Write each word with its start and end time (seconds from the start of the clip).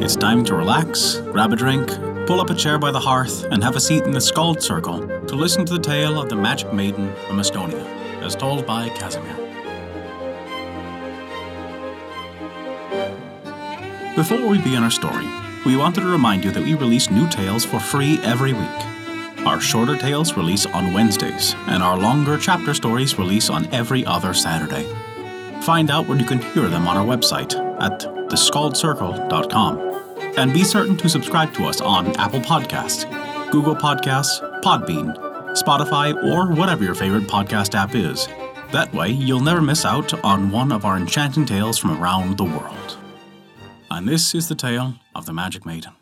It's 0.00 0.16
time 0.16 0.44
to 0.46 0.54
relax, 0.54 1.16
grab 1.32 1.52
a 1.52 1.56
drink, 1.56 1.88
pull 2.26 2.40
up 2.40 2.50
a 2.50 2.54
chair 2.54 2.78
by 2.78 2.90
the 2.90 3.00
hearth, 3.00 3.44
and 3.44 3.62
have 3.62 3.76
a 3.76 3.80
seat 3.80 4.02
in 4.02 4.10
the 4.10 4.20
Skald 4.20 4.60
Circle 4.60 5.06
to 5.26 5.34
listen 5.34 5.64
to 5.64 5.72
the 5.72 5.78
tale 5.78 6.20
of 6.20 6.28
the 6.28 6.36
Magic 6.36 6.72
Maiden 6.72 7.14
from 7.26 7.38
Estonia, 7.38 7.82
as 8.20 8.34
told 8.34 8.66
by 8.66 8.88
Casimir. 8.90 9.34
Before 14.16 14.46
we 14.46 14.58
begin 14.58 14.82
our 14.82 14.90
story, 14.90 15.26
we 15.64 15.76
wanted 15.76 16.00
to 16.00 16.06
remind 16.06 16.44
you 16.44 16.50
that 16.50 16.64
we 16.64 16.74
release 16.74 17.10
new 17.10 17.28
tales 17.28 17.64
for 17.64 17.78
free 17.78 18.18
every 18.24 18.52
week. 18.52 19.46
Our 19.46 19.60
shorter 19.60 19.96
tales 19.96 20.36
release 20.36 20.66
on 20.66 20.92
Wednesdays, 20.92 21.54
and 21.68 21.82
our 21.82 21.96
longer 21.96 22.36
chapter 22.36 22.74
stories 22.74 23.18
release 23.18 23.48
on 23.48 23.72
every 23.72 24.04
other 24.04 24.34
Saturday. 24.34 24.86
Find 25.62 25.90
out 25.90 26.06
where 26.06 26.18
you 26.18 26.26
can 26.26 26.40
hear 26.40 26.68
them 26.68 26.86
on 26.86 26.96
our 26.96 27.06
website 27.06 27.63
at 27.80 28.00
theskaldscircle.com. 28.00 29.94
And 30.36 30.52
be 30.52 30.64
certain 30.64 30.96
to 30.96 31.08
subscribe 31.08 31.54
to 31.54 31.64
us 31.64 31.80
on 31.80 32.08
Apple 32.16 32.40
Podcasts, 32.40 33.04
Google 33.50 33.76
Podcasts, 33.76 34.40
Podbean, 34.62 35.16
Spotify, 35.54 36.14
or 36.32 36.52
whatever 36.52 36.82
your 36.82 36.94
favorite 36.94 37.24
podcast 37.24 37.74
app 37.74 37.94
is. 37.94 38.26
That 38.72 38.92
way, 38.92 39.10
you'll 39.10 39.40
never 39.40 39.62
miss 39.62 39.84
out 39.84 40.12
on 40.24 40.50
one 40.50 40.72
of 40.72 40.84
our 40.84 40.96
enchanting 40.96 41.46
tales 41.46 41.78
from 41.78 41.92
around 42.02 42.36
the 42.36 42.44
world. 42.44 42.96
And 43.90 44.08
this 44.08 44.34
is 44.34 44.48
the 44.48 44.56
tale 44.56 44.94
of 45.14 45.26
the 45.26 45.32
Magic 45.32 45.64
Maiden. 45.64 45.92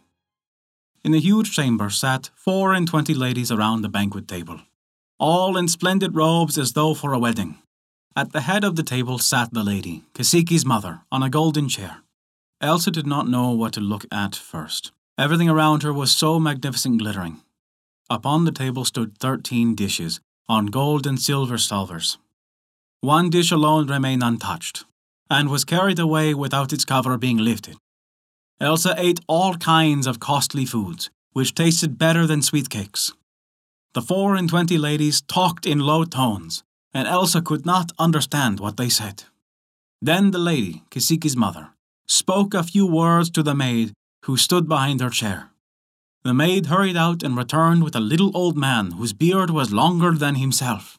In 1.04 1.12
the 1.12 1.20
huge 1.20 1.54
chamber 1.54 1.90
sat 1.90 2.30
four 2.34 2.72
and 2.72 2.86
twenty 2.88 3.12
ladies 3.12 3.50
around 3.50 3.82
the 3.82 3.88
banquet 3.88 4.26
table, 4.28 4.60
all 5.18 5.56
in 5.56 5.68
splendid 5.68 6.14
robes 6.14 6.56
as 6.56 6.72
though 6.72 6.94
for 6.94 7.12
a 7.12 7.18
wedding. 7.18 7.58
At 8.14 8.32
the 8.32 8.42
head 8.42 8.62
of 8.62 8.76
the 8.76 8.82
table 8.82 9.18
sat 9.18 9.54
the 9.54 9.64
lady, 9.64 10.04
Kasiki's 10.12 10.66
mother, 10.66 11.00
on 11.10 11.22
a 11.22 11.30
golden 11.30 11.66
chair. 11.66 12.02
Elsa 12.60 12.90
did 12.90 13.06
not 13.06 13.26
know 13.26 13.50
what 13.52 13.72
to 13.72 13.80
look 13.80 14.04
at 14.12 14.36
first. 14.36 14.92
Everything 15.16 15.48
around 15.48 15.82
her 15.82 15.94
was 15.94 16.12
so 16.12 16.38
magnificent 16.38 16.98
glittering. 16.98 17.40
Upon 18.10 18.44
the 18.44 18.52
table 18.52 18.84
stood 18.84 19.16
thirteen 19.16 19.74
dishes, 19.74 20.20
on 20.46 20.66
gold 20.66 21.06
and 21.06 21.18
silver 21.18 21.56
salvers. 21.56 22.18
One 23.00 23.30
dish 23.30 23.50
alone 23.50 23.86
remained 23.86 24.22
untouched, 24.22 24.84
and 25.30 25.48
was 25.48 25.64
carried 25.64 25.98
away 25.98 26.34
without 26.34 26.72
its 26.72 26.84
cover 26.84 27.16
being 27.16 27.38
lifted. 27.38 27.76
Elsa 28.60 28.94
ate 28.98 29.20
all 29.26 29.54
kinds 29.56 30.06
of 30.06 30.20
costly 30.20 30.66
foods, 30.66 31.08
which 31.32 31.54
tasted 31.54 31.96
better 31.96 32.26
than 32.26 32.42
sweet 32.42 32.68
cakes. 32.68 33.12
The 33.94 34.02
four 34.02 34.36
and 34.36 34.50
twenty 34.50 34.76
ladies 34.76 35.22
talked 35.22 35.64
in 35.64 35.78
low 35.78 36.04
tones, 36.04 36.62
and 36.94 37.08
Elsa 37.08 37.40
could 37.42 37.64
not 37.64 37.92
understand 37.98 38.60
what 38.60 38.76
they 38.76 38.88
said. 38.88 39.24
Then 40.00 40.30
the 40.30 40.38
lady, 40.38 40.82
Kasiki's 40.90 41.36
mother, 41.36 41.70
spoke 42.06 42.54
a 42.54 42.62
few 42.62 42.86
words 42.86 43.30
to 43.30 43.42
the 43.42 43.54
maid 43.54 43.92
who 44.24 44.36
stood 44.36 44.68
behind 44.68 45.00
her 45.00 45.10
chair. 45.10 45.50
The 46.24 46.34
maid 46.34 46.66
hurried 46.66 46.96
out 46.96 47.22
and 47.22 47.36
returned 47.36 47.82
with 47.82 47.96
a 47.96 48.00
little 48.00 48.30
old 48.36 48.56
man 48.56 48.92
whose 48.92 49.12
beard 49.12 49.50
was 49.50 49.72
longer 49.72 50.12
than 50.12 50.36
himself. 50.36 50.98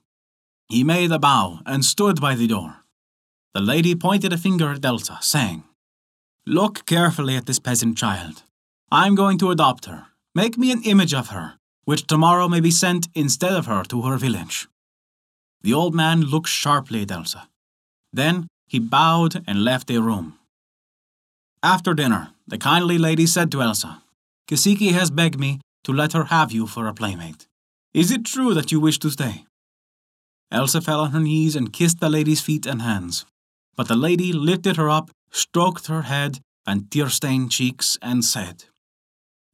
He 0.68 0.84
made 0.84 1.12
a 1.12 1.20
bow 1.20 1.60
and 1.66 1.86
stood 1.86 2.20
by 2.20 2.36
the 2.36 2.48
door. 2.48 2.84
The 3.54 3.62
lady 3.62 3.96
pointed 3.96 4.34
a 4.34 4.38
finger 4.38 4.72
at 4.72 4.84
Elsa, 4.84 5.20
saying, 5.22 5.64
Look 6.46 6.86
carefully 6.86 7.38
at 7.38 7.46
this 7.46 7.60
peasant 7.60 7.98
child. 7.98 8.44
I'm 8.92 9.16
going 9.16 9.38
to 9.40 9.52
adopt 9.52 9.86
her. 9.86 10.08
Make 10.36 10.58
me 10.58 10.72
an 10.72 10.84
image 10.84 11.14
of 11.14 11.30
her, 11.30 11.54
which 11.86 12.08
tomorrow 12.08 12.50
may 12.50 12.60
be 12.60 12.72
sent 12.72 13.08
instead 13.14 13.54
of 13.54 13.68
her 13.68 13.84
to 13.86 14.02
her 14.02 14.18
village. 14.18 14.68
The 15.64 15.74
old 15.74 15.96
man 15.96 16.22
looked 16.22 16.50
sharply 16.50 17.04
at 17.04 17.12
Elsa. 17.12 17.48
Then 18.12 18.48
he 18.68 18.80
bowed 18.80 19.44
and 19.48 19.64
left 19.64 19.88
the 19.88 20.02
room. 20.02 20.38
After 21.62 21.94
dinner, 21.94 22.32
the 22.48 22.58
kindly 22.58 22.98
lady 22.98 23.26
said 23.26 23.52
to 23.52 23.62
Elsa, 23.62 24.04
Kisiki 24.50 24.92
has 24.92 25.10
begged 25.10 25.40
me 25.40 25.62
to 25.86 25.94
let 25.94 26.14
her 26.14 26.26
have 26.26 26.52
you 26.52 26.68
for 26.68 26.88
a 26.88 26.94
playmate. 26.94 27.48
Is 27.94 28.12
it 28.12 28.26
true 28.26 28.54
that 28.54 28.72
you 28.72 28.80
wish 28.80 29.00
to 29.00 29.10
stay? 29.10 29.46
Elsa 30.52 30.82
fell 30.82 31.00
on 31.00 31.12
her 31.12 31.20
knees 31.20 31.56
and 31.56 31.72
kissed 31.72 32.00
the 32.00 32.10
lady's 32.10 32.42
feet 32.42 32.66
and 32.66 32.82
hands. 32.82 33.26
But 33.76 33.88
the 33.88 33.96
lady 33.96 34.34
lifted 34.34 34.78
her 34.78 34.90
up, 34.90 35.10
stroked 35.32 35.88
her 35.88 36.04
head 36.04 36.40
and 36.68 36.92
tear 36.92 37.10
stained 37.10 37.52
cheeks, 37.52 37.98
and 38.02 38.24
said, 38.24 38.66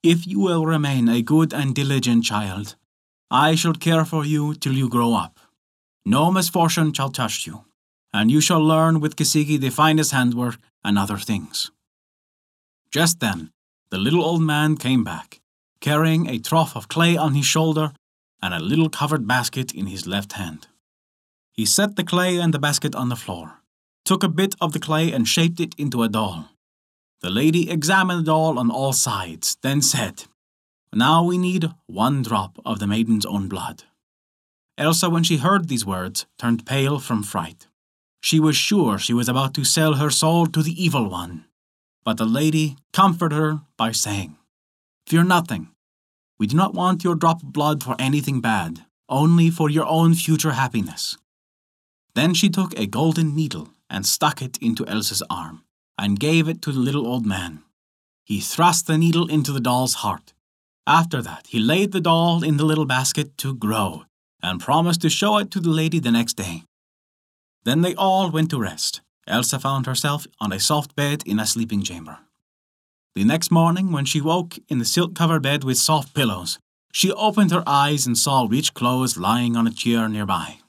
If 0.03 0.28
you 0.28 0.40
will 0.40 0.66
remain 0.66 1.08
a 1.08 1.22
good 1.22 1.53
and 1.53 1.74
diligent 1.74 2.24
child, 2.24 2.75
I 3.31 3.56
shall 3.56 3.74
care 3.74 4.06
for 4.06 4.25
you 4.25 4.56
till 4.56 4.74
you 4.74 4.90
grow 4.90 5.14
up. 5.14 5.40
No 6.09 6.31
misfortune 6.31 6.92
shall 6.92 7.12
touch 7.12 7.46
you, 7.46 7.66
and 8.12 8.31
you 8.31 8.42
shall 8.42 8.66
learn 8.66 9.00
with 9.00 9.16
Kasiki 9.16 9.59
the 9.59 9.70
finest 9.70 10.12
handwork 10.12 10.58
and 10.84 10.97
other 10.97 11.20
things. 11.20 11.70
Just 12.90 13.20
then, 13.20 13.52
the 13.92 14.00
little 14.00 14.24
old 14.24 14.42
man 14.42 14.75
came 14.75 15.03
back, 15.03 15.40
carrying 15.81 16.25
a 16.25 16.40
trough 16.40 16.75
of 16.75 16.88
clay 16.88 17.16
on 17.16 17.36
his 17.36 17.46
shoulder 17.46 17.92
and 18.42 18.56
a 18.56 18.59
little 18.59 18.90
covered 18.90 19.28
basket 19.28 19.72
in 19.72 19.86
his 19.86 20.08
left 20.08 20.34
hand. 20.34 20.66
He 21.52 21.64
set 21.64 21.96
the 21.96 22.03
clay 22.03 22.38
and 22.38 22.56
the 22.56 22.66
basket 22.68 22.96
on 22.96 23.09
the 23.09 23.16
floor, 23.16 23.62
took 24.03 24.24
a 24.24 24.36
bit 24.42 24.56
of 24.59 24.74
the 24.74 24.80
clay 24.80 25.12
and 25.12 25.28
shaped 25.28 25.59
it 25.59 25.75
into 25.78 26.02
a 26.02 26.09
doll. 26.09 26.50
The 27.22 27.30
lady 27.30 27.69
examined 27.69 28.22
the 28.22 28.31
doll 28.31 28.58
on 28.58 28.72
all 28.72 28.94
sides, 28.94 29.58
then 29.62 29.84
said, 29.84 30.24
Now 30.92 31.24
we 31.24 31.38
need 31.38 31.69
one 31.86 32.24
drop 32.24 32.58
of 32.66 32.80
the 32.80 32.88
maiden's 32.88 33.28
own 33.28 33.48
blood. 33.48 33.84
Elsa, 34.79 35.09
when 35.09 35.23
she 35.23 35.38
heard 35.38 35.67
these 35.67 35.85
words, 35.85 36.25
turned 36.38 36.66
pale 36.66 37.00
from 37.00 37.22
fright. 37.22 37.67
She 38.22 38.40
was 38.40 38.56
sure 38.56 38.97
she 38.97 39.13
was 39.13 39.28
about 39.28 39.53
to 39.56 39.66
sell 39.66 39.95
her 39.95 40.09
soul 40.09 40.47
to 40.47 40.63
the 40.63 40.81
evil 40.81 41.09
one. 41.09 41.45
But 42.06 42.17
the 42.17 42.25
lady 42.25 42.78
comforted 42.94 43.38
her 43.38 43.62
by 43.75 43.91
saying, 43.91 44.38
Fear 45.06 45.25
nothing. 45.25 45.68
We 46.39 46.47
do 46.47 46.56
not 46.56 46.73
want 46.73 47.03
your 47.03 47.16
drop 47.16 47.44
of 47.44 47.51
blood 47.51 47.84
for 47.84 47.97
anything 48.00 48.39
bad, 48.39 48.85
only 49.09 49.50
for 49.50 49.69
your 49.69 49.85
own 49.85 50.13
future 50.13 50.51
happiness. 50.51 51.18
Then 52.16 52.34
she 52.34 52.50
took 52.50 52.78
a 52.79 52.88
golden 52.88 53.35
needle 53.35 53.69
and 53.89 54.06
stuck 54.06 54.41
it 54.41 54.57
into 54.62 54.88
Elsa's 54.88 55.23
arm, 55.29 55.63
and 55.97 56.19
gave 56.19 56.47
it 56.47 56.62
to 56.62 56.72
the 56.72 56.79
little 56.79 57.06
old 57.06 57.25
man. 57.25 57.63
He 58.23 58.39
thrust 58.39 58.88
the 58.88 58.97
needle 58.97 59.28
into 59.28 59.51
the 59.51 59.59
doll's 59.59 59.95
heart. 59.95 60.34
After 60.88 61.22
that, 61.22 61.47
he 61.47 61.59
laid 61.59 61.91
the 61.91 62.00
doll 62.00 62.44
in 62.44 62.57
the 62.57 62.66
little 62.66 62.85
basket 62.85 63.38
to 63.39 63.56
grow, 63.56 64.06
and 64.41 64.59
promised 64.59 65.01
to 65.01 65.09
show 65.09 65.38
it 65.38 65.51
to 65.51 65.59
the 65.59 65.69
lady 65.69 66.00
the 66.00 66.11
next 66.11 66.33
day. 66.33 66.63
Then 67.63 67.81
they 67.81 67.95
all 67.95 68.31
went 68.31 68.50
to 68.51 68.59
rest, 68.59 69.01
Elsa 69.27 69.59
found 69.59 69.85
herself 69.85 70.25
on 70.39 70.51
a 70.51 70.59
soft 70.59 70.95
bed 70.95 71.23
in 71.25 71.39
a 71.39 71.45
sleeping 71.45 71.83
chamber. 71.83 72.19
The 73.16 73.23
next 73.23 73.51
morning, 73.51 73.91
when 73.91 74.05
she 74.05 74.22
woke 74.22 74.57
in 74.69 74.79
the 74.79 74.85
silk 74.85 75.16
covered 75.16 75.44
bed 75.44 75.63
with 75.63 75.77
soft 75.77 76.13
pillows, 76.13 76.59
she 76.91 77.11
opened 77.11 77.51
her 77.51 77.63
eyes 77.67 78.07
and 78.07 78.17
saw 78.17 78.47
rich 78.50 78.73
clothes 78.73 79.17
lying 79.17 79.55
on 79.55 79.67
a 79.67 79.72
chair 79.72 80.07
nearby. 80.07 80.59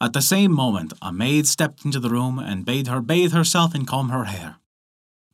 At 0.00 0.14
the 0.14 0.22
same 0.22 0.52
moment, 0.52 0.94
a 1.00 1.12
maid 1.12 1.46
stepped 1.46 1.84
into 1.84 2.00
the 2.00 2.10
room 2.10 2.38
and 2.38 2.64
bade 2.64 2.88
her 2.88 3.00
bathe 3.00 3.32
herself 3.32 3.74
and 3.74 3.86
comb 3.86 4.08
her 4.08 4.24
hair. 4.24 4.56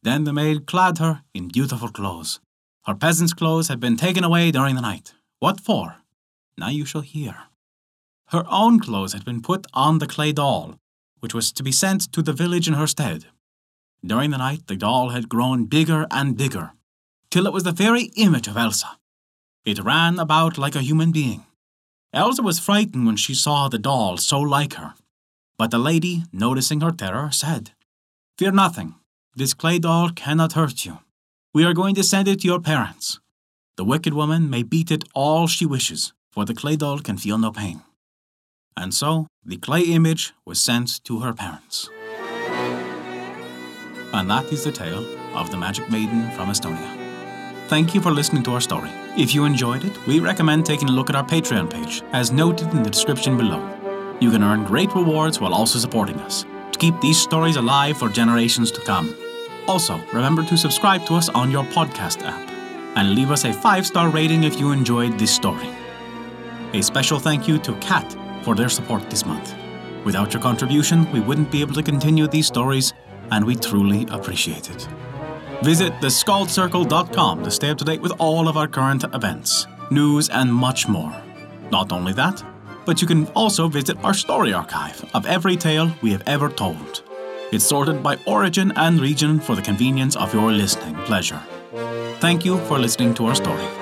Then 0.02 0.24
the 0.24 0.32
maid 0.32 0.66
clad 0.66 0.98
her 0.98 1.22
in 1.32 1.48
beautiful 1.48 1.88
clothes. 1.88 2.40
Her 2.84 2.94
peasant's 2.94 3.32
clothes 3.32 3.68
had 3.68 3.80
been 3.80 3.96
taken 3.96 4.24
away 4.24 4.50
during 4.50 4.74
the 4.74 4.82
night. 4.82 5.14
What 5.38 5.60
for? 5.60 5.96
Now 6.58 6.70
you 6.70 6.84
shall 6.84 7.02
hear. 7.02 7.36
Her 8.30 8.44
own 8.50 8.80
clothes 8.80 9.12
had 9.12 9.24
been 9.24 9.40
put 9.40 9.66
on 9.72 9.98
the 9.98 10.08
clay 10.08 10.32
doll, 10.32 10.74
which 11.20 11.32
was 11.32 11.52
to 11.52 11.62
be 11.62 11.70
sent 11.70 12.12
to 12.12 12.20
the 12.20 12.32
village 12.32 12.66
in 12.66 12.74
her 12.74 12.88
stead. 12.88 13.26
During 14.04 14.30
the 14.30 14.38
night, 14.38 14.66
the 14.66 14.76
doll 14.76 15.10
had 15.10 15.28
grown 15.28 15.66
bigger 15.66 16.06
and 16.10 16.36
bigger, 16.36 16.72
till 17.30 17.46
it 17.46 17.52
was 17.52 17.62
the 17.62 17.72
very 17.72 18.10
image 18.16 18.48
of 18.48 18.56
Elsa. 18.56 18.98
It 19.64 19.84
ran 19.84 20.18
about 20.18 20.58
like 20.58 20.74
a 20.74 20.82
human 20.82 21.12
being. 21.12 21.46
Elsa 22.12 22.42
was 22.42 22.58
frightened 22.58 23.06
when 23.06 23.16
she 23.16 23.34
saw 23.34 23.68
the 23.68 23.78
doll 23.78 24.16
so 24.16 24.40
like 24.40 24.74
her. 24.74 24.94
But 25.58 25.70
the 25.70 25.78
lady, 25.78 26.24
noticing 26.32 26.80
her 26.80 26.90
terror, 26.90 27.30
said, 27.30 27.70
Fear 28.36 28.52
nothing. 28.52 28.94
This 29.34 29.54
clay 29.54 29.78
doll 29.78 30.10
cannot 30.10 30.54
hurt 30.54 30.84
you. 30.84 30.98
We 31.54 31.64
are 31.64 31.74
going 31.74 31.94
to 31.94 32.02
send 32.02 32.26
it 32.26 32.40
to 32.40 32.48
your 32.48 32.60
parents. 32.60 33.20
The 33.76 33.84
wicked 33.84 34.12
woman 34.12 34.50
may 34.50 34.64
beat 34.64 34.90
it 34.90 35.04
all 35.14 35.46
she 35.46 35.66
wishes, 35.66 36.12
for 36.38 36.44
the 36.44 36.54
clay 36.54 36.76
doll 36.76 37.00
can 37.00 37.18
feel 37.18 37.36
no 37.36 37.50
pain 37.50 37.82
and 38.76 38.94
so 38.94 39.26
the 39.44 39.56
clay 39.56 39.80
image 39.80 40.34
was 40.46 40.60
sent 40.60 41.02
to 41.02 41.18
her 41.20 41.32
parents. 41.32 41.90
And 44.12 44.30
that 44.30 44.52
is 44.52 44.62
the 44.62 44.70
tale 44.70 45.04
of 45.36 45.50
the 45.50 45.56
Magic 45.56 45.90
Maiden 45.90 46.30
from 46.30 46.48
Estonia. 46.48 46.90
Thank 47.66 47.92
you 47.92 48.00
for 48.00 48.12
listening 48.12 48.44
to 48.44 48.52
our 48.52 48.60
story. 48.60 48.90
If 49.16 49.34
you 49.34 49.46
enjoyed 49.46 49.84
it, 49.84 50.06
we 50.06 50.20
recommend 50.20 50.64
taking 50.64 50.88
a 50.88 50.92
look 50.92 51.10
at 51.10 51.16
our 51.16 51.24
Patreon 51.24 51.70
page, 51.70 52.02
as 52.12 52.30
noted 52.30 52.68
in 52.68 52.84
the 52.84 52.90
description 52.90 53.36
below. 53.36 53.60
You 54.20 54.30
can 54.30 54.44
earn 54.44 54.64
great 54.64 54.94
rewards 54.94 55.40
while 55.40 55.52
also 55.52 55.80
supporting 55.80 56.20
us 56.20 56.46
to 56.72 56.78
keep 56.78 56.98
these 57.00 57.18
stories 57.18 57.56
alive 57.56 57.98
for 57.98 58.08
generations 58.08 58.70
to 58.72 58.80
come. 58.82 59.12
Also, 59.66 60.00
remember 60.12 60.44
to 60.44 60.56
subscribe 60.56 61.04
to 61.06 61.14
us 61.14 61.28
on 61.30 61.50
your 61.50 61.64
podcast 61.64 62.22
app 62.22 62.48
and 62.96 63.16
leave 63.16 63.32
us 63.32 63.44
a 63.44 63.52
five 63.52 63.84
star 63.86 64.08
rating 64.08 64.44
if 64.44 64.60
you 64.60 64.70
enjoyed 64.70 65.18
this 65.18 65.34
story. 65.34 65.68
A 66.74 66.82
special 66.82 67.18
thank 67.18 67.48
you 67.48 67.58
to 67.60 67.72
Kat 67.76 68.16
for 68.42 68.54
their 68.54 68.68
support 68.68 69.08
this 69.08 69.24
month. 69.24 69.54
Without 70.04 70.34
your 70.34 70.42
contribution, 70.42 71.10
we 71.12 71.20
wouldn't 71.20 71.50
be 71.50 71.62
able 71.62 71.72
to 71.74 71.82
continue 71.82 72.26
these 72.28 72.46
stories, 72.46 72.92
and 73.30 73.44
we 73.44 73.56
truly 73.56 74.06
appreciate 74.10 74.68
it. 74.70 74.86
Visit 75.62 75.94
theskaldscircle.com 75.94 77.42
to 77.42 77.50
stay 77.50 77.70
up 77.70 77.78
to 77.78 77.84
date 77.84 78.02
with 78.02 78.12
all 78.18 78.48
of 78.48 78.56
our 78.56 78.68
current 78.68 79.04
events, 79.14 79.66
news, 79.90 80.28
and 80.28 80.52
much 80.52 80.88
more. 80.88 81.14
Not 81.70 81.90
only 81.90 82.12
that, 82.12 82.44
but 82.84 83.00
you 83.00 83.08
can 83.08 83.26
also 83.28 83.68
visit 83.68 84.02
our 84.04 84.14
story 84.14 84.52
archive 84.52 85.02
of 85.14 85.26
every 85.26 85.56
tale 85.56 85.90
we 86.02 86.12
have 86.12 86.22
ever 86.26 86.50
told. 86.50 87.02
It's 87.50 87.64
sorted 87.64 88.02
by 88.02 88.18
origin 88.26 88.72
and 88.76 89.00
region 89.00 89.40
for 89.40 89.56
the 89.56 89.62
convenience 89.62 90.16
of 90.16 90.34
your 90.34 90.52
listening 90.52 90.96
pleasure. 91.06 91.42
Thank 92.20 92.44
you 92.44 92.58
for 92.66 92.78
listening 92.78 93.14
to 93.14 93.26
our 93.26 93.34
story. 93.34 93.77